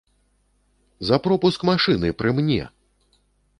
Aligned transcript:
За 1.09 1.19
пропуск 1.27 1.67
машыны, 1.71 2.11
пры 2.21 2.35
мне! 2.41 2.61